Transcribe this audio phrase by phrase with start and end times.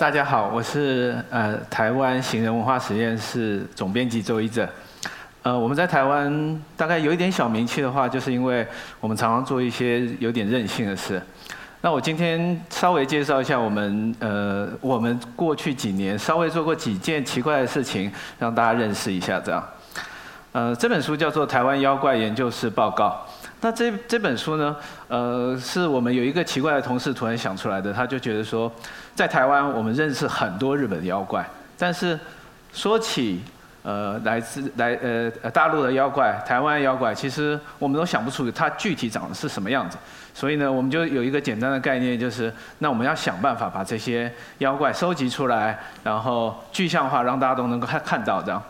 [0.00, 4.66] 大家好，我是呃台湾行人文化实验室总编辑周一正。
[5.42, 8.66] 呃，我们在台湾大概有一点小名气的话，就是因为
[8.98, 11.20] 我们常常做一些有点任性的事。
[11.82, 19.62] 那我今天稍微介绍一下我们呃我们过去几年稍微做过几件奇怪的事情，让大家认识一下这样。
[20.52, 23.22] 呃，这本书叫做《台湾妖怪研究室报告》。
[23.62, 24.74] 那这这本书呢，
[25.08, 28.72] 呃，是我们有一个奇怪的同事突然想出来的，他就觉得说，
[29.14, 31.46] 在台湾我们认识很多日本的妖怪，
[31.76, 32.18] 但是
[32.72, 33.42] 说起
[33.82, 39.98] 呃来自来呃大陆的妖怪、台湾妖怪，其实我们都想不出它具体长得是什么样子。
[40.32, 48.62] 所以呢，我们就有一个简单的概念，就是那我们要想办法把这些妖怪收集出来，然后具象化，让大家都能够看看到这样。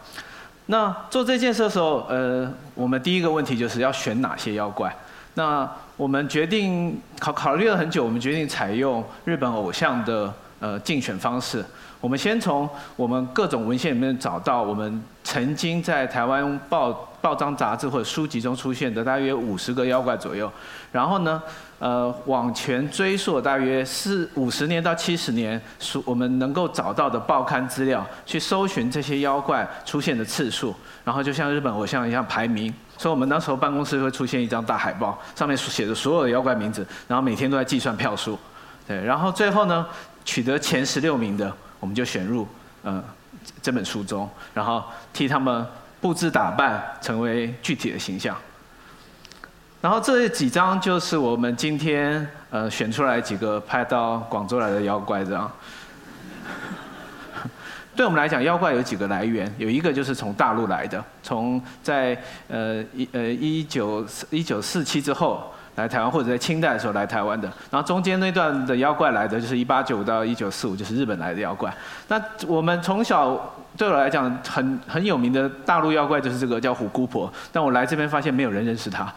[0.70, 4.94] 那做这件事的时候，呃，我们第一个问题就是要选哪些妖怪。
[5.34, 11.64] 那我们决定考考虑了很久，我们决定采用日本偶像的呃竞选方式。
[12.00, 20.50] 我们先从我们各种文献里面找到我们曾经在台湾报报章杂志或者书籍中出现的大约五十个妖怪左右，
[20.92, 21.42] 然后呢，
[21.80, 30.72] 呃，往前追溯大约四五十年到七十年，所我们能够找到的报刊资料，去搜寻这些妖怪出现的次数，
[31.02, 32.72] 然后就像日本偶像一样排名。
[32.96, 38.38] 所以我们那时候办公室会出现一张大海报，上面写着所有的妖怪名字，然后每天都在计算票数，
[38.86, 39.86] 对，然后最后呢，
[40.24, 41.50] 取得前十六名的。
[41.80, 42.46] 我们就选入
[42.82, 43.02] 呃
[43.62, 44.84] 这本书中，然后
[45.14, 45.66] 替他们
[45.98, 48.36] 布置打扮，成为具体的形象。
[49.80, 55.50] 然后这几张就是我们今天呃选出来几个派到广州来的妖怪，这样。
[57.96, 62.16] 对我们来讲，妖怪有几个来源，有一个就是从大陆来的，从在
[62.48, 65.52] 呃一呃一九一九四七之后。
[65.76, 71.72] 来台湾或者在清代的时候来台湾的，然后中间那段的妖怪来的就是一八九五到一九四五，就是日本来的妖怪。
[72.08, 79.10] 那我们从小对我来讲很很有名的大陆妖怪就是这个叫虎姑婆，但我来这边发现没有人认识她。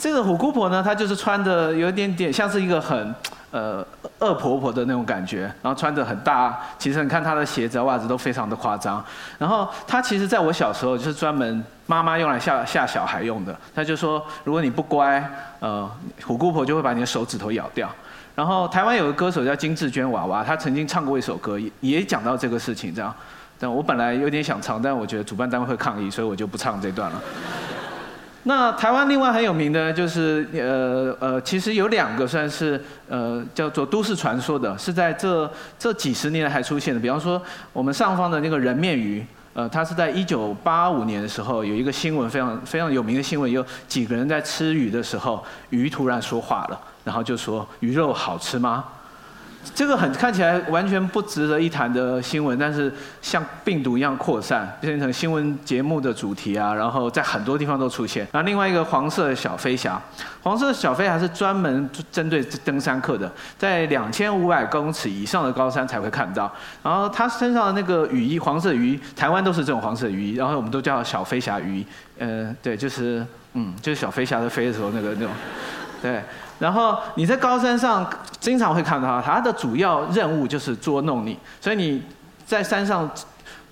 [0.00, 3.14] 这个虎姑婆呢，她就是穿的有一点点像是一个很。
[3.52, 3.84] 呃，
[4.20, 9.04] 恶婆婆的那种感觉，然后穿着很大，其实你看她的鞋子、袜子都非常的夸张。
[9.38, 13.52] 然后她其实在我小时候就是专门妈妈用来吓吓小孩用的。
[13.74, 15.28] 她就说，如果你不乖，
[15.58, 15.90] 呃，
[16.24, 17.90] 虎姑婆就会把你的手指头咬掉。
[18.36, 23.12] 然后台湾有个歌手叫金志娟娃娃，她曾经唱过一首歌，也也讲到这个事情这样。
[23.58, 27.20] 但我本来有点想唱，但我觉得主办单位会抗议，所以我就不唱这段了。
[28.44, 36.98] 那台湾另外很有名的，就是呃呃，其实有两个算是呃叫做都市传说的，是在这这几十年还出现的。
[36.98, 37.40] 比方说，
[37.72, 48.84] 我们上方的那个人面鱼，呃，它是在一九八五年的时候有一个新闻，非常非常有名的新闻，有几个人在吃鱼的时候，鱼突然说话了，然后就说鱼肉好吃吗？
[49.74, 58.26] 这个很看起来完全不值得一谈的新闻，但是像病毒一样扩散，变成新闻节目的主题啊，然后在很多地方都出现。
[58.32, 60.00] 然后另外一个黄色的小飞侠，
[60.42, 66.50] 黄色的小飞侠是专门针对登山客的，在两千五百公尺以上的高山才会看到。
[66.82, 71.86] 然后他身上的那个雨衣，黄色雨衣，台湾都是这种黄色雨衣，然后我们都叫小飞侠雨衣。
[72.18, 75.30] 呃，对，就是嗯，就是小飞侠在飞的时候那个那种，
[76.00, 76.22] 对。
[76.60, 81.36] 然后你在高山上经常会看到它，它的主要任务就是捉弄你。
[81.60, 82.00] 所以你
[82.44, 83.10] 在山上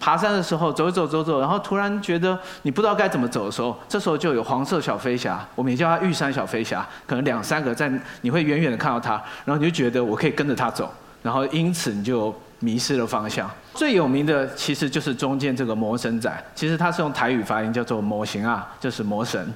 [0.00, 10.91] 爬山的时候，走走走走，然后突然觉得你不知道该怎么走的时候，这时候就有黄色小飞侠，我们也叫它玉山小飞侠，可能两三个在，你会远远的看到它，然后你就觉得我可以跟着它走，
[11.22, 13.50] 然后因此你就迷失了方向。
[13.75, 19.53] 最有名的其实就是中间这个魔神仔，其实它是用台语发音叫做魔形啊，就是魔神。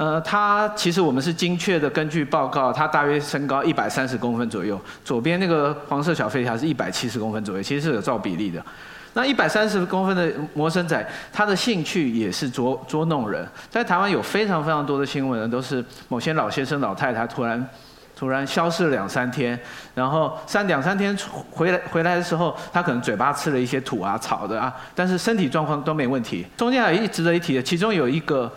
[0.00, 4.80] 呃，他其实我们是精确的根据报告，他大约身高一百三十公分左右。
[5.04, 8.64] 左边那个黄色小飞侠是一百七十公分左右，其实是有照比例的。
[9.12, 13.46] 那一百三十公分的魔神仔，他的兴趣也是捉捉弄人。
[13.68, 17.68] 在台湾有非常非常多的新闻，都是某些老先生老太太突然
[18.16, 19.60] 突然消失了两三天，
[19.94, 21.14] 然后三两三天
[21.50, 26.46] 回来回来的时候，他可能嘴巴吃了一些土啊草的啊，但是身体状况都没问题。
[26.56, 28.50] 中间还有一值得一提的，其中有一个。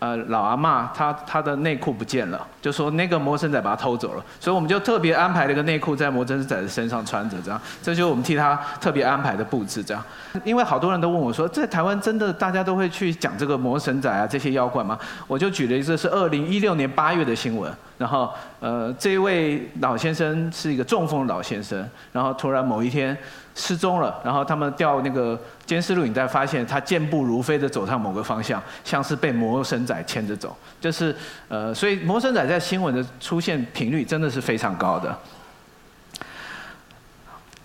[0.00, 10.02] 呃，老阿妈她她的内裤不见了，就说那个魔神仔把她偷走了，所以我们就特别安排了一个内裤在魔神仔的身上穿着，这样，这就是我们替他特别安排的布置，这样。
[10.42, 14.98] 因为好多人都问我说，在台湾真的大家都会去讲这个魔神仔啊这些妖怪吗？
[15.26, 17.70] 我就举了一个是二零一六年八月的新闻，
[18.00, 23.16] 然后呃这位老先生是一个中风老先生，然后突然某一天。
[23.56, 30.56] 失踪了，然后他们调那个监视录影带，发现他健步如飞地走上某个方向，像是被魔神仔牵着走。
[30.80, 31.14] 就是
[31.48, 35.14] 呃，所以魔神仔在新闻的出现频率真的是非常高的。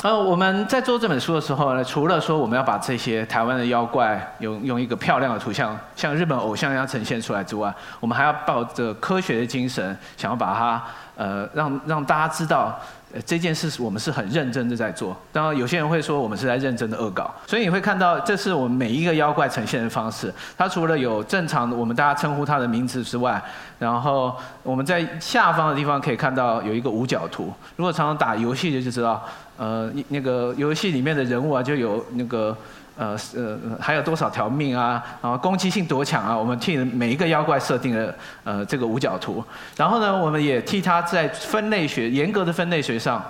[0.06, 10.84] 呃，我们在做这本书的时候呢，除了说我们要把这些台湾的妖怪用用一个漂亮的图像，像日本偶像一样呈现出来之外，我们还要抱着科学的精神，想要把它
[11.16, 12.80] 呃让让大家知道。
[13.26, 20.32] 这件事我们是很认真的在做，当然有些人会说我们是在认真的恶搞，所以你会看到这是我们每一个妖怪呈现的方式。
[20.58, 23.42] 它除了有正常的我们大家称呼它的名字之外，
[23.80, 27.54] 然后我们在下方的地方可以看到有一个五角图。
[27.78, 29.24] 如果常常打游戏的就知道，
[29.58, 32.56] 呃，那个游戏里面的人物啊就有那个。
[32.98, 35.04] 呃呃，还有多少条命啊？
[35.22, 36.34] 然后攻击性多强啊？
[36.34, 38.16] 我们替每一个妖怪设定了
[38.46, 39.44] 呃这个五角图，
[39.76, 43.22] 然后呢，我们也替他在分类学严格的分类学上，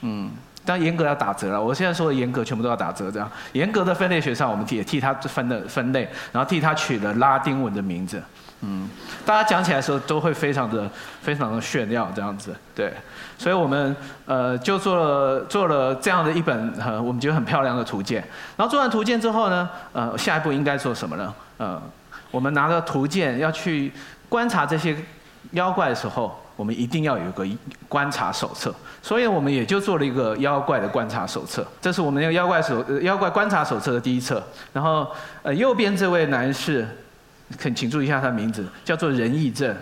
[0.00, 0.30] 嗯，
[0.64, 1.60] 当严格要打折了。
[1.60, 8.22] 我现在说的严格全部都要打折，这样严格的分类学上，我们也替它分了分类，然后替它取了拉丁文的名字。
[8.62, 8.88] 嗯，
[9.24, 10.86] 大家讲起来的时候都会非常的
[11.22, 12.92] 非常的炫耀这样子，对，
[13.38, 13.96] 所以我们
[14.26, 18.22] 呃就做了做了这样的一本呃我们觉得很漂亮的图鉴，
[18.58, 21.34] 然后做完图鉴之后呢，呃下一步应该做什么呢？
[21.56, 21.80] 呃，
[22.30, 23.90] 我们拿着图鉴要去
[24.28, 24.94] 观察这些
[25.52, 27.46] 妖怪的时候，我们一定要有一个
[27.88, 34.42] 观察手册，所以我们也就做了一个妖怪的观察手册，这是我们那个妖怪手妖怪观察手册的第一册，
[34.74, 35.10] 然后
[35.42, 36.86] 呃右边这位男士。
[37.58, 39.74] 请请注意一下他的名字，叫做仁义正。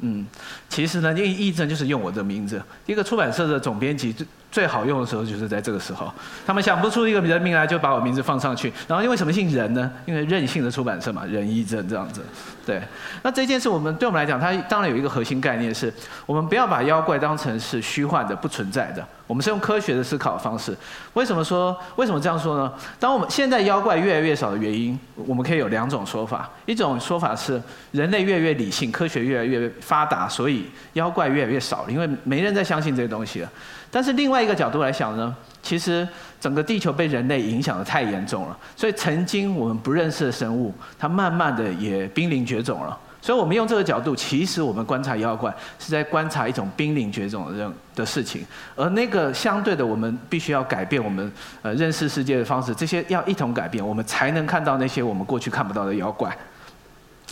[0.00, 0.26] 嗯，
[0.68, 2.60] 其实呢，因为义正就是用我的名字。
[2.84, 4.12] 一个出版社的总编辑
[4.52, 6.12] 最好用的时候就是在这个时候。
[6.46, 8.70] 他们想不出一个人名来，就把我名字放上去。
[8.86, 9.90] 然后因为什么姓任呢？
[10.04, 12.20] 因为任性的出版社嘛，任义正这样子。
[12.64, 12.80] 对，
[13.22, 15.92] 那这件事我们对我们来讲，它当然有一个核心概念，是
[16.26, 19.04] 我们不要把妖怪当成是虚幻的、不存在的。
[19.26, 20.76] 我们是用科学的思考方式。
[21.14, 22.70] 为什么说为什么这样说呢？
[23.00, 26.48] 当我们现在妖怪越来越少的原因，我们可以有两种说法。
[26.66, 27.60] 一种说法是
[27.92, 33.50] 人类越来越理性，科学越来越发达，所以妖怪越来越少了，因为没人再相信这些东西了。
[33.92, 36.08] 但是另外一个角度来想呢，其实
[36.40, 42.98] 整个地球被人类影响的太严重了，所以曾经我们不认识的生物，它慢慢的也濒临绝种了。
[43.20, 48.44] 所以，我们用这个角度，其实我们观察妖怪是在观察一种濒临绝种的人的事情，
[48.74, 51.30] 而那个相对的，我们必须要改变我们
[51.62, 56.36] 呃认识世界的方式，这些要一同改变，我们才能看到那些我们过去看不到的妖怪。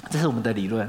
[0.09, 0.89] 这是我们的理论。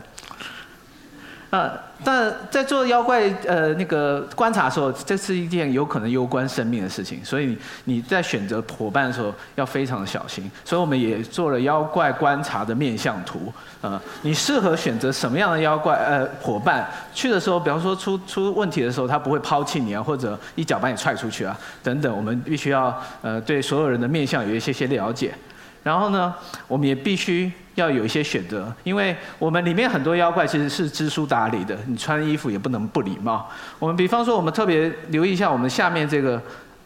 [1.52, 1.70] 呃，
[2.02, 10.50] 但在做妖怪呃那个观察的时候，这是一件有可能攸关生命的事情，所以你在选择伙伴的时候要非常的小心。
[10.64, 13.52] 所以我们也做了妖怪观察的面相图，
[13.82, 16.90] 呃，你适合选择什么样的妖怪呃伙伴？
[17.14, 25.36] 去的时候，比方说出出问题的时候，他不会抛弃你啊，或者一脚把你踹出去啊，等等，我们必须要呃对所有人的面相有一些些了解。
[25.84, 26.34] 然后呢，
[26.70, 33.50] 我们也必须要有一些选择，因为我们里面很多妖怪其实是知书达理的，你穿衣服也不能不礼貌。
[33.80, 36.42] 我们比方说，我们特别留意一下我们下面这个，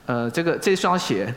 [0.05, 1.33] 呃，这个这双鞋，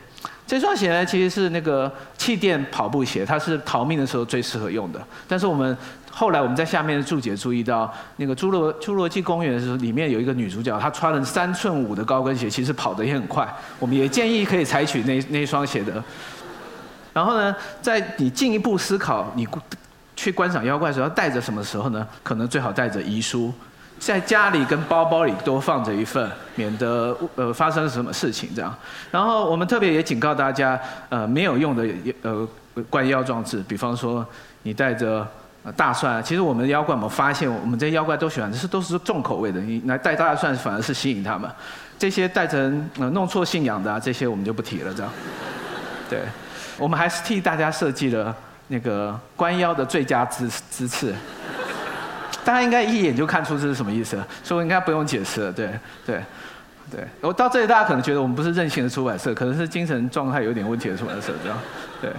[0.47, 5.01] 这双鞋呢其实是那个气垫跑步鞋，它是逃命的时候最适合用的。
[5.27, 5.75] 但是我们
[6.11, 13.49] 后来我们在下面的注解注意到，那个侏罗侏罗纪公园的时候，里面有一个女主角，她穿了三寸五的高跟鞋，其实跑得也很快。
[13.79, 16.05] 我们也建议可以采取那那双鞋的。
[17.19, 19.45] 然后呢，在你进一步思考你
[20.15, 22.07] 去观赏妖怪时候要带着什么时候呢？
[22.23, 23.53] 可能最好带着遗书，
[23.99, 28.73] 在家里跟包包里都放着一份，免得呃发生了什么事情这样。
[29.11, 31.85] 然后我们特别也警告大家，呃没有用的
[32.23, 32.49] 呃
[32.89, 34.25] 观妖装置，比方说
[34.63, 35.27] 你带着
[35.75, 41.51] 大蒜，其实我们的妖怪我们发现，我们这些妖怪都喜欢，这是都是重口味的，你来带大蒜反而是吸引他们。
[41.99, 45.13] 这些带成呃弄错信仰的啊，这些我们就不提了这样。
[46.09, 46.21] 对。
[46.79, 48.35] 我们还是替大家设计了
[48.69, 51.13] 那个关腰的最佳姿姿势，
[52.45, 55.53] 大家应该一眼就看出这是什么意思，所以我应该不用解释了。
[55.53, 55.71] 对，
[56.07, 56.23] 对，
[56.91, 57.01] 对。
[57.21, 61.59] 我到这里，大家可能觉得我们不是任性的出版社，可能是精神状态有点问题的出版社，这样。
[62.01, 62.11] 对。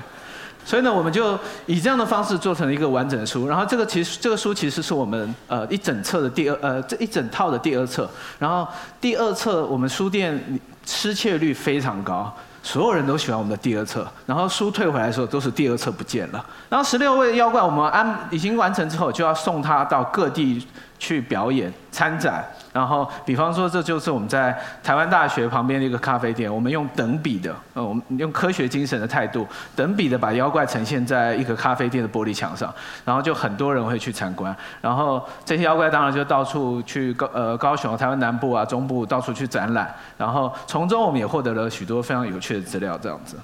[0.66, 3.48] 所以呢，我们就以这样的方式做成了一个完整的书。
[3.48, 8.08] 然后这个其实这个书其实是我们呃一整册的第二呃这一整套的第二册。
[8.38, 8.68] 然后
[9.01, 10.39] 第二册我们书店
[10.86, 12.32] 失窃率非常高。
[12.71, 16.45] 所有人都喜欢我们的第二册，然后书退回来的时候都是第二册不见了。
[16.69, 20.67] 然后十六位妖怪我们安已经完成之后，就要送他到各地
[21.00, 22.46] 去表演参展。
[22.72, 32.72] 然后，比方说，这就是我们在台湾大学旁边的一个咖啡店，我们用等比的，呃，我们用科学精神的态度，等比的把妖怪呈现在一个咖啡店的玻璃墙上，
[33.03, 34.56] 然后就很多人会去参观。
[34.82, 39.91] 然后这些妖怪当然就到处去高呃高雄、台湾南部啊、中部到处去展览。
[40.15, 43.36] 然后从中我们也获得了许多非常有趣的资料，这样子。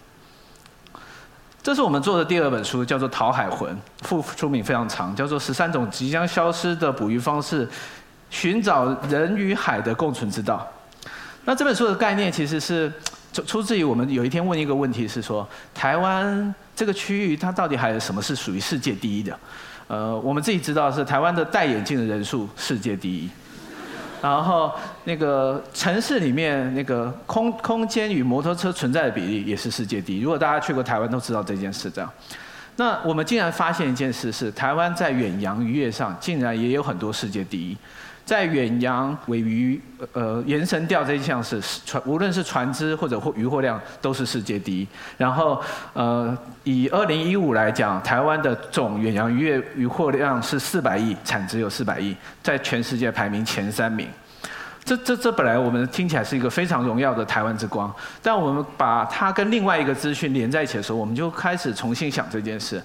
[1.66, 7.66] 这是我们做的第二本书，叫做《讨海魂》，副书名非常长，叫做《十三种即将消失的捕鱼方式》。
[8.30, 10.72] 寻找人与海的共存之道。
[11.44, 12.94] 那这本书的概念其实是
[13.34, 19.40] 出出自于我们有一天问一个问题是说，台湾这个区域它到底还有什么是属于世界第一的？
[19.88, 23.28] 呃，我们自己知道是台湾的戴眼镜的人数世界第一，
[24.22, 24.72] 然后
[25.06, 30.22] 那个城市里面那个空空间与摩托车存在的比例也是世界第一。
[30.22, 32.12] 如果大家去过台湾都知道这件事这样。
[32.78, 37.78] 那我们竟然发现一件事是，台湾在远洋渔业上竟然也有很多世界第一。
[38.26, 39.80] 在远洋尾鱼
[40.12, 44.88] 呃延伸钓这一项是船，无论是船只或者货渔获量都是世界第一。
[45.16, 45.62] 然后
[45.94, 54.08] 呃以二零一五来讲，台湾的总远洋渔业渔获量是四百亿，产值有四百亿，在全世界排名前三名。
[54.86, 62.80] 这这这本来我们听起来是一个非常荣耀的台湾之光，但我们把它跟另外一个资讯连在一起的时候，我们就开始重新想这件事。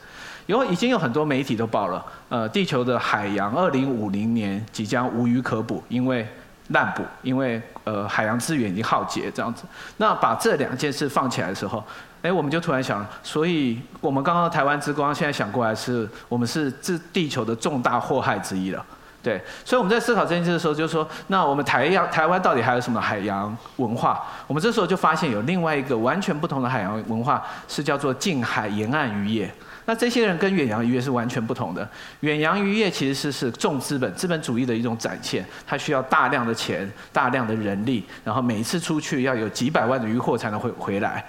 [0.47, 6.27] 有已经有很多媒体都报了，呃，地球的海洋二零五零年即将无鱼可捕，因为
[6.69, 9.65] 滥捕，因为呃海洋资源已经耗竭这样子。
[9.99, 11.85] 那把这两件事放起来的时候，
[12.23, 18.83] 哎，我们就突然想，所以我们刚刚台湾之光现在想过来是，我们是这地球的重大祸害之一了。
[19.23, 24.19] 对，所以我们在思考这件事的时候，就是说，那我们台洋台湾到底还有什么海洋文化？
[24.47, 29.53] 我们这时候就发现有另外一个完全不同的海洋文化，是叫做近海沿岸渔业。
[29.85, 31.87] 那这些人跟远洋渔业是完全不同的。
[32.21, 41.25] 远洋渔业其实是是重资本、资本主义的一种展现，它需要大量的钱、大量的人力，然后每一次出去要有几百万的渔获才能回回来。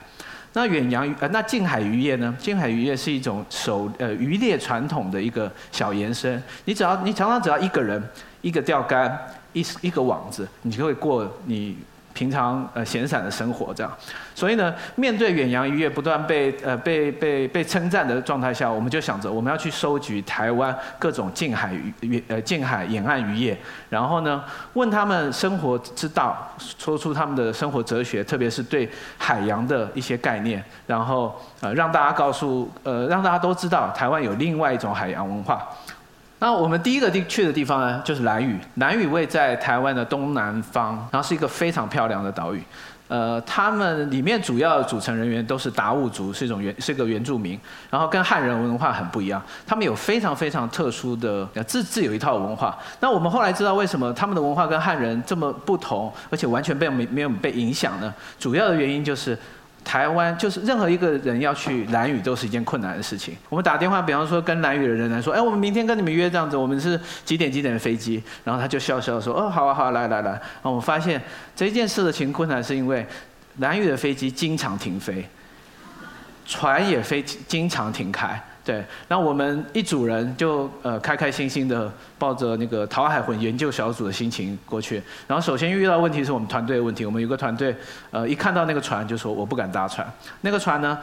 [0.53, 2.35] 那远洋鱼呃，那近海渔业呢？
[2.39, 6.41] 近海渔业是一种手呃渔猎传统的一个小延伸。
[6.65, 8.01] 你只要你常常只要一个人
[8.41, 9.17] 一个钓竿
[9.53, 11.77] 一一个网子，你就会过你。
[12.13, 13.91] 平常呃闲散的生活这样，
[14.35, 23.57] 所以呢，面对远洋渔业不断被呃被被被称赞的状态下，我们就想着我们要去收集台湾各种近海渔呃近海沿岸渔业，
[23.89, 26.37] 然后呢问他们生活之道，
[26.77, 35.67] 说出他们的生活哲学，特别是对海洋的一些概念，然后呃让大家告诉呃让大家都知道台湾有另外一种海洋文化。
[36.41, 38.57] 那我们第一个地去的地方呢，就是蓝屿。
[38.77, 42.63] 蓝屿位在台湾的东南方，然后是一个非常漂亮的岛屿。
[43.07, 47.59] 呃，他们里面主要组成人员都是达悟族，是一种原是一个原住民，
[47.91, 49.39] 然后跟汉人文化很不一样。
[49.67, 52.75] 他们有非常非常特殊的自自有一套文化。
[53.01, 58.11] 那我们后来知道为什么他们的文化跟汉人这么不同，而且完全被没没有被影响呢？
[58.39, 59.37] 主要的原因就是。
[59.83, 63.35] 台湾就是任何一个人要去蓝屿都是一件困难的事情。
[63.49, 68.21] 我们打电话，比方说跟蓝屿的人来说，哎，我们明天跟你们约这样子，我们是几点几点的飞机？
[68.43, 70.31] 然后他就笑笑说，哦，好啊好，啊，来来来。
[70.31, 71.21] 然后我们发现
[71.55, 73.05] 这件事的情困难是因为
[73.57, 75.27] 蓝屿的飞机经常停飞，
[76.45, 78.41] 船也飞经常停开。
[78.71, 85.03] 对，那我们一组人就呃开开心心的抱着那个淘海魂研究小组的心情过去。
[85.27, 87.75] 然后首先遇到问题是我们团队的问题，我们有个团队
[88.11, 90.09] 呃一看到那个船就说我不敢搭船。
[90.39, 90.97] 那个船呢，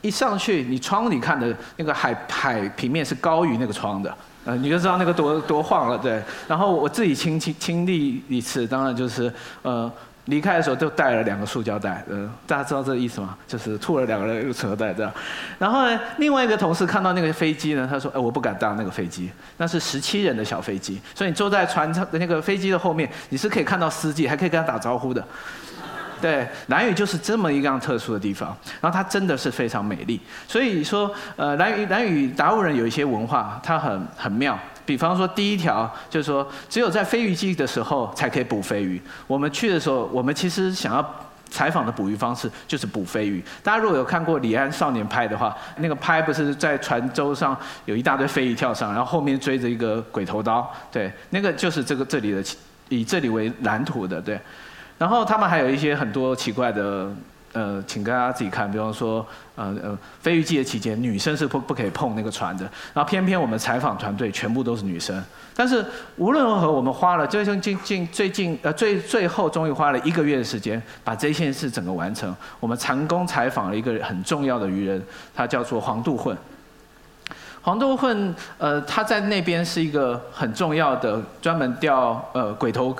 [0.00, 4.12] 一上去你窗里看的那个海海平面是高于那个窗的，
[4.44, 6.20] 呃你就知道那个多多晃了对。
[6.48, 9.88] 然后我自己亲亲亲历一次，当然就是呃。
[10.26, 13.36] 离开的时候就带了两个塑胶袋，呃，大家知道这个意思吗？
[13.46, 15.12] 就是吐了两个人一个塑料袋这样。
[15.58, 25.24] 然后呢，另外一个同事看到那个飞机呢，他说：“哎，我不敢搭那个飞机，那是十七人的小飞机，所以你坐在船舱的那个飞机的后面，你是可以看到司机，还可以跟他打招呼的。”
[26.22, 30.20] 对，南屿就是这么一个样特殊的地方，然后它真的是非常美丽。
[30.46, 34.56] 所以说，呃，南屿南屿达悟人有一些文化，它很很妙。
[34.92, 39.00] 比方说，第一条就是说，只有在飞鱼季的时候才可以捕飞鱼。
[39.26, 41.02] 我们去的时候，我们其实想要
[41.48, 43.42] 采访的捕鱼方式就是捕飞鱼。
[43.62, 47.56] 大家如果有看过李安少年拍的话，那个拍不是在船舟上
[47.86, 52.44] 有一大堆飞鱼跳上，然后后面追着一个鬼头刀，对，那个就是这个这里的
[52.90, 54.38] 以这里为蓝图的，对。
[54.98, 57.10] 然后他们还有一些很多奇怪的。
[57.52, 59.24] 呃，请大家自己看，比方说，
[59.56, 62.64] 呃呃，飞鱼季的期间，女生是不不可以碰那个船的。
[62.94, 65.22] 然后偏偏我们采访团队全部都是女生。
[65.54, 65.84] 但是
[66.16, 72.34] 无论如何，我们花了最近近近最近呃最最后终于花了一个月的时间，把这件事整个完成。
[72.58, 75.02] 我们成功采访了一个很重要的渔人，
[75.34, 76.36] 他叫做黄杜混。
[77.60, 82.96] 黄杜混，呃，他在那边是一个很重要的专门钓呃鬼头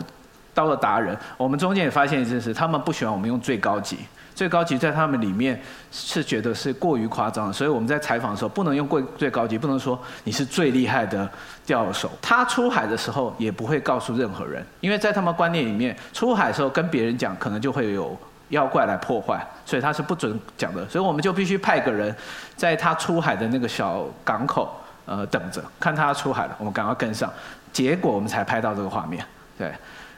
[0.53, 1.17] 刀的达人。
[1.37, 3.97] 我们中间也发现一件事，他们不喜欢我们用最高级。
[4.35, 5.61] 最高级在他们里面
[5.91, 11.29] 是觉得是过于夸张，所以我们在采访的时候不能用过最高级，不能说你是最厉害的
[11.67, 12.11] 钓手。
[12.21, 18.17] 他出海的时候也不会告诉任何人，因为在他们观念里面，出海的时候跟别人讲可能就会有
[18.49, 20.89] 妖怪来破坏，所以他是不准讲的。
[20.89, 22.15] 所以我们就必须派个人
[22.57, 24.75] 在他出海的那个小港口
[25.07, 27.33] 呃等着，看他出海了，我们赶快跟上，
[27.73, 29.25] 结果我们才拍到这个画面。
[29.59, 29.73] 对，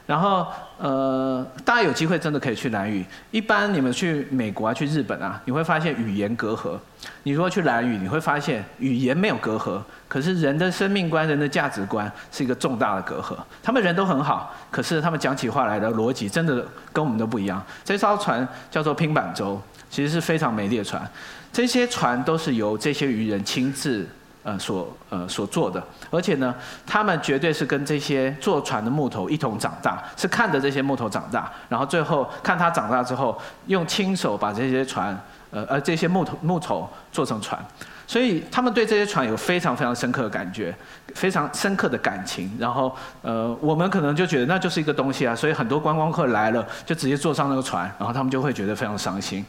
[0.06, 0.46] 然后
[0.78, 3.02] 呃，大家有机会真的可以去蓝屿。
[3.30, 6.78] 一般你们去美国啊、去日本啊，你会发现语言隔阂。
[7.22, 13.34] 你如果去蓝屿，你会发现语言没有隔阂，可是人的生命观、人的价值观是一个重大的隔阂。
[13.62, 17.62] 他们人都很好，可是他们讲起话来的逻辑真的跟我们都不一样。
[17.82, 21.02] 这艘船叫做拼板舟，其实是非常美丽的船。
[21.50, 24.06] 这些船都是由这些渔人亲自。
[24.44, 26.54] 呃，所呃所做的，而且呢，
[26.86, 35.18] 他们绝对是跟这些坐船的木头一同长大，是看着这些木头长大，然后最后看他长大之后，用亲手把这些船，
[35.50, 37.58] 呃呃这些木头木头做成船，
[38.06, 40.76] 所以他们对这些船有非常非常深刻的感觉，
[41.14, 42.54] 非常深刻的感情。
[42.60, 49.42] 然后呃，我们可能就觉得那就是一个东西啊，所以很多观光客来了就直接坐上那个船，然后他们就会觉得非常伤心。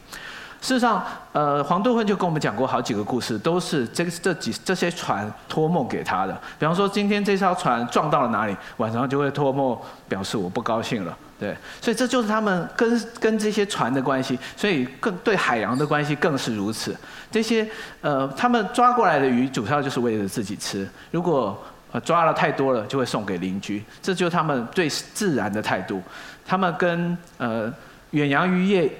[0.60, 6.32] 事实上，呃，黄杜芬就跟我们讲过好几个故事，都是这这几这些船托梦给他的。
[6.58, 11.16] 比方说，今天这艘船撞到了哪里，晚上就会托梦表示我不高兴了。
[11.38, 16.96] 对，所以这就是他们跟跟这些船的关系，所以更对海洋的关系更是如此。
[17.30, 17.68] 这些
[18.00, 20.88] 呃，他们抓过来的鱼，主要就是为了自己吃。
[21.10, 21.56] 如果
[22.02, 23.84] 抓了太多了，就会送给邻居。
[24.02, 26.02] 这就是他们对自然的态度。
[26.44, 27.72] 他们跟呃
[28.10, 28.90] 远洋渔业。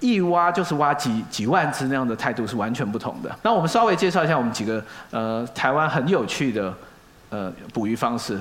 [0.00, 3.36] 一挖就是挖几几万只那样的态度是完全不同的。
[3.42, 6.72] 那我们稍微介绍一下我们几个呃台湾很有趣的
[7.30, 8.40] 呃捕鱼方式，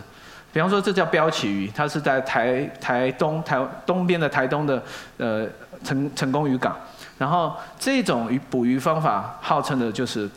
[0.54, 4.84] 比方说这叫标旗鱼，它是在台台东台东边的台东的
[5.18, 5.48] 呃
[5.84, 6.78] 成成功渔港，
[7.18, 10.30] 然后这种鱼捕鱼方法号称的就是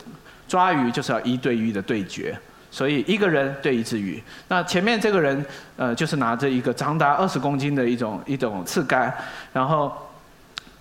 [0.47, 2.35] 抓鱼就是要一对一的对决，
[2.71, 5.45] 所以一个人对一只鱼，那前面这个人
[5.77, 9.13] 呃就是拿着一个长达二十公斤的一种一种刺竿，
[9.53, 9.91] 然后。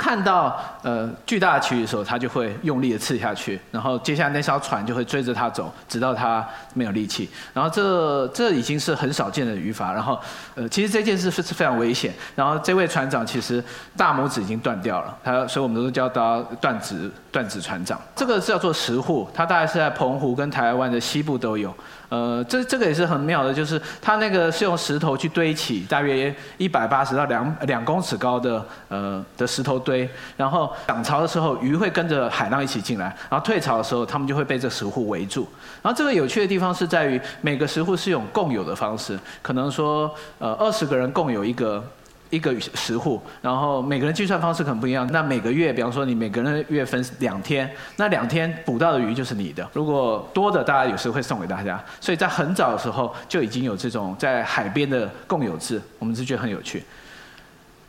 [0.00, 7.28] 看到呃巨大的旗鱼的时候，他就会用力的刺下去，然后接下来那艘船就会追着他走，直到他没有力气。
[7.52, 9.92] 然后这这已经是很少见的语法。
[9.92, 10.18] 然后
[10.54, 12.14] 呃其实这件事是是非常危险。
[12.34, 13.62] 然后这位船长其实
[13.94, 18.00] 大拇指已经断掉了，他所以我们都叫他断指断指船长。
[18.14, 21.74] 这个叫做石户，它大概是在澎湖跟台湾的西部都有。
[22.08, 35.46] 呃，这这个也是很妙的，就是它那个是用石头去堆起，大约一百八十到两两公尺高的呃的石头堆，然后涨潮的时候，鱼会跟着海浪一起进来，然后退潮的时候，它们就会被这石户围住。
[35.82, 41.84] 然后这个有趣的地方是在于，每个石户是用共有的方式，可能说呃二十个人共有一个。
[42.30, 45.06] 一个十户，然后每个人计算方式可能不一样。
[45.12, 49.68] 那每个月，比方说你每个人月分两天，那两天捕到的鱼就是你的。
[49.72, 51.82] 如果多的，大家有时会送给大家。
[52.00, 56.82] 所以在很早的时候就已经有这种在海边的共有制，我们是觉得很有趣。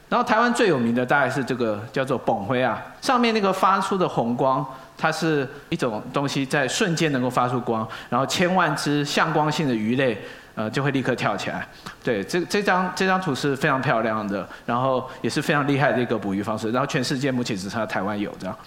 [0.09, 4.65] 然后台湾最有名的大概是这个叫做苯灰啊，上面那个发出的红光，
[4.97, 10.17] 它是一种东西在瞬间能够发出光，然后千万只向光性的鱼类。
[10.55, 11.67] 呃，就会立刻跳起来。
[12.03, 16.71] 对，这这张这张图是非常漂亮的，然后也是非常厉害的一个捕鱼方式。
[16.71, 18.57] 然后全世界目前只剩下台湾有这样。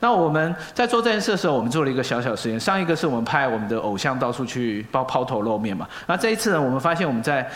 [0.00, 2.58] 那我们在做这件事的时候，我们做了一个小小实验。
[2.58, 5.88] 上一个是我们派我们的偶像到处去抛抛头露面嘛。
[6.06, 7.48] 那这一次呢，我们发现我们在。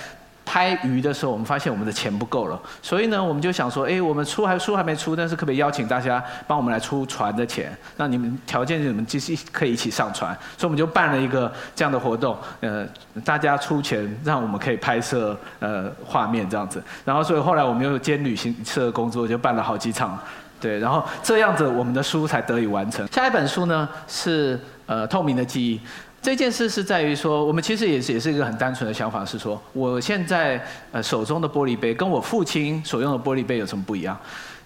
[0.44, 7.76] 拍鱼的时候，我们发现我们的钱不够了，所以呢，我们就想说，哎，我们出还书还没出，但是可不可以邀请大家帮我们来出船的钱？
[7.96, 12.86] 那你们条件是你们就是可以一起上船，所以我们就办了一个这样的活动，呃，
[13.24, 20.18] 大家出钱让我们可以拍摄呃画面这样子，然后所以后来我们又兼旅行社的工作，就办了好几场，
[20.60, 23.06] 对，然后这样子我们的书才得以完成。
[23.08, 25.80] 下一本书呢是呃透明的记忆。
[26.22, 34.16] 这件事是在于说，我们其实也是也是一个很单纯的想法，是说，我现在呃手中的玻璃杯跟我父亲所用的玻璃杯有什么不一样？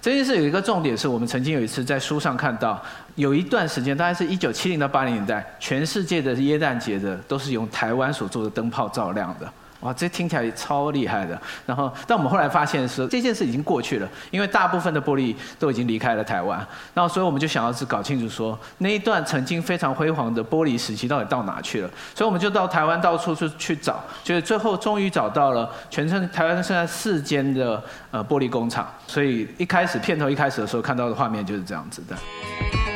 [0.02, 2.80] 这件事有一个重点，是我们曾经有一次在书上看到，
[3.14, 9.50] 有一段时间，大概是一九七零到八零年代，全世界的耶诞节的都是用台湾所做的灯泡照亮的。
[9.80, 11.40] 哇，这听起来超厉害的。
[11.66, 16.58] 然后，但我们后来发现是这件事已经过去了，因为大部分的玻璃都已经离开了台湾。
[16.94, 21.90] 然后，所以我们就想要是搞清楚说，那一段曾经非常辉煌的玻璃时期到底到哪去了。
[22.14, 28.88] 所以我们就到台湾到处去去找，就是最后终于找到了全城台湾现在四间的呃玻璃工厂。
[29.06, 32.95] 所以一开始片头一开始的时候看到的画面就是这样子的。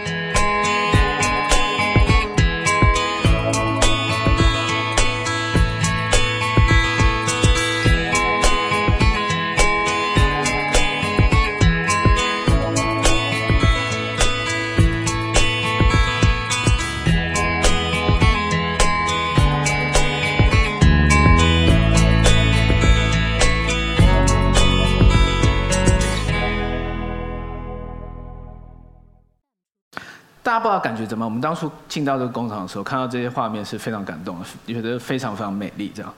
[31.01, 31.25] 觉怎么？
[31.25, 35.91] 我们当初进到这个工厂的时候，看到这些画面是非常感动的，觉得非常非常美丽。
[35.95, 36.15] 这样，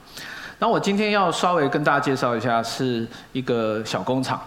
[0.59, 4.39] 那我今天要稍微跟大家介绍一下，是一个小工厂。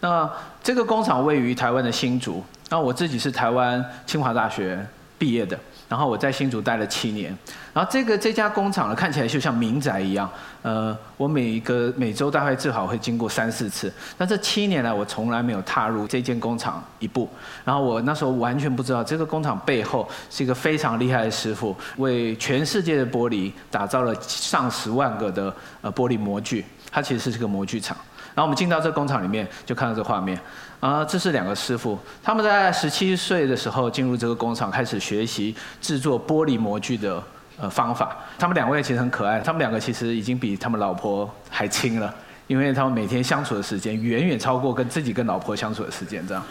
[0.00, 0.30] 那
[0.62, 2.42] 这个工厂位于台湾的新竹。
[2.70, 4.86] 那我自己是台湾清华大学
[5.18, 5.58] 毕业的。
[5.88, 7.36] 然后我在新竹待了七年，
[7.72, 10.28] 然后这个这家工厂呢看起来就像民宅一样，
[10.62, 13.92] 呃，我每一个每周大概至少会经过三四次。
[14.18, 17.28] 但这七年来我从来没有踏入这间工厂一步，
[17.64, 27.96] 然后我那时候完全不知道这个工厂背后是一个非常厉害的师傅，为全世界的玻璃打造了上十万个的呃玻璃模具，它其实是个模具厂。
[28.34, 30.38] 然后我们进到这工厂里面，就看到这画面。
[30.78, 37.22] 啊，这是两个师傅，他们在十七岁的时候进入这个工厂，开始学习制作玻璃模具的
[37.60, 38.16] 呃方法。
[38.38, 42.14] 他们两位其实很可爱，他们两个其实已经比他们老婆还亲了，
[42.46, 46.42] 因为他们每天相处的时间远远超过跟自己跟老婆相处的时间，这样。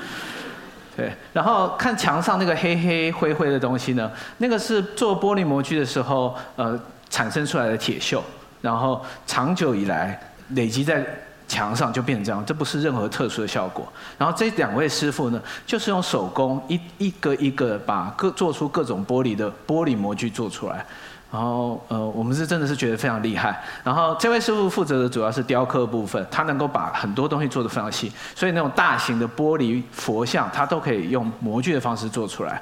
[0.96, 8.22] 对，然后看墙上那个黑黑灰灰的东西呢，那个是做玻璃模具的时候呃产生出来的铁锈，
[8.62, 10.20] 然后长久以来
[10.50, 11.06] 累积在。
[11.50, 13.92] 墙上就变成这样，这不是任何特殊的效果。
[14.18, 20.86] 然后这两位师傅呢，就是用手工一一个一个把各做出各种玻璃的玻璃模具做出来。
[21.32, 23.62] 然后呃，我们是真的是觉得非常厉害。
[23.84, 32.62] 然后这位师傅负责的主要是雕刻部分，他能够把很多东西做得非常细，所以那种大型的玻璃佛像，他都可以用模具的方式做出来。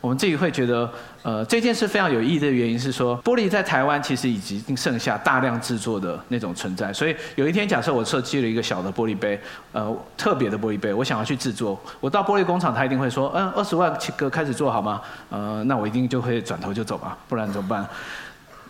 [0.00, 0.88] 我们自己会觉得，
[1.22, 6.92] 呃，这件事非常有意义的原因是说，玻璃在台湾其实已经剩下大量制作的那种存在。
[6.92, 9.38] 所以有一天，假设我设计了一个小的玻璃杯，
[9.72, 15.02] 呃，特别的玻璃杯，我想要去制作，我到玻璃工厂，他一定会说，嗯，二十万个开始做好吗？
[15.30, 17.84] 呃，那我一定就会转头就走吧，不然怎么办？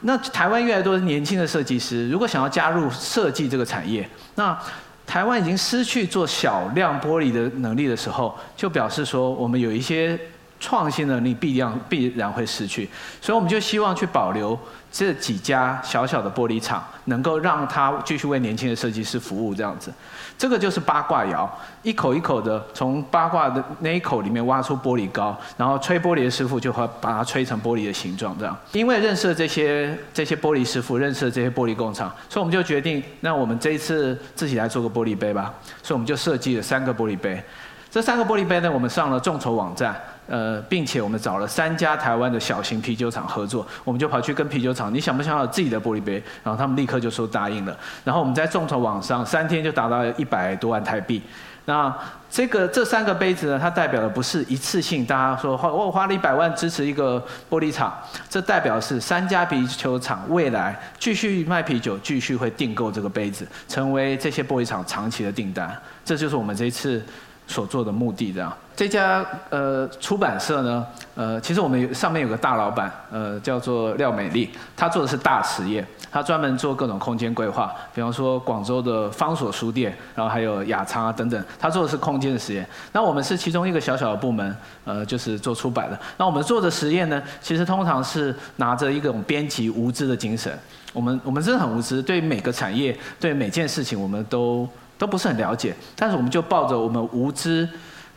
[0.00, 4.58] 那台湾越来越多年轻的设计师，如果想要加入设计这个产业，那
[5.06, 10.18] 台湾已经失去做小量玻璃的能力的时候，就表示说，我们有一些。
[10.60, 12.88] 创新能力必然必然会失去，
[13.20, 14.58] 所以我们就希望去保留
[14.90, 19.92] 这几家小小的玻璃厂，能够让它继续为年轻的设计师服务这样子。
[20.36, 21.50] 这个就是八卦窑，
[21.82, 28.56] 一口一口的从八卦的那一口里面挖出玻璃膏，然后吹玻璃的师傅就会把它吹成玻璃的形状这样。
[28.72, 35.52] 因为认识了这些这些玻璃师傅，认识了这些玻璃工厂，所以我们就决定，那我们这一次自己来做个玻璃杯吧。
[35.82, 37.42] 所以我们就设计了三个玻璃杯。
[37.90, 40.00] 这三个玻璃杯呢，我们上了众筹网站。
[40.28, 46.22] 呃，并且我们找了三家台湾的小型啤酒厂合作，我们就跑去跟啤酒厂，你想不想要自己的玻璃杯？
[46.44, 47.74] 然后他们立刻就说答应了。
[48.04, 51.22] 然后我们在众筹网上三天就达到一百多万台币。
[51.64, 51.94] 那
[52.30, 57.92] 这个这三个杯子呢，它代表的不是一次性，大家说花我花了一百万支持一个玻璃厂，
[58.28, 65.74] 这代表是三家啤酒厂未来继续卖啤酒，继续会订购这个杯子，成为这些玻璃厂长期的订单。
[66.04, 67.02] 这就是我们这一次。
[67.48, 82.68] 所做的目的这样，这家呃出版社呢，呃，其实我们上面有个大老板，呃，叫做廖美丽，他做的是大实验，他专门做各种空间规划，比方说广州的方所书店，然后还有雅昌啊等等，他做的是空间的实验。
[82.92, 85.98] 那我们是其中一个小小的部门，呃，就是做出版的。
[86.18, 90.52] 那我们做的实验呢，其实通常是拿着一种编辑无知的精神，
[90.92, 94.68] 我们我们真的很无知，对每个产业，对每件事情，我们都。
[94.98, 97.66] 都不是很了解，但是我们就抱着我们无知，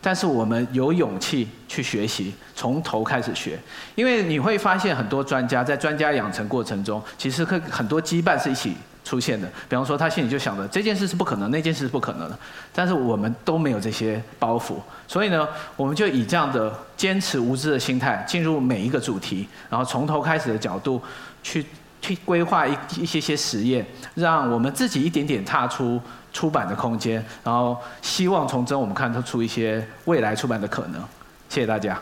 [0.02, 3.60] 但是我们有勇气去学习，从头开始学。
[3.94, 9.48] 因为你会发现很多专家在专家养成过程中，其实可很多羁绊是一起出现的。
[9.70, 12.40] 比方说，他心里就想着这件事是不可能，那件事是不可能的。
[12.74, 14.74] 但是我们都没有这些包袱，
[15.08, 21.00] 所以呢，我们就以这样的坚持无知的心态，进入每一个主题，然后从头开始的角度
[21.44, 21.64] 去
[22.02, 26.02] 去规划一一些些实验，让我们自己一点点踏出。
[26.34, 31.02] 出版的空间，然后希望从中我们看得出一些未来出版的可能。
[31.50, 32.00] 谢谢大家。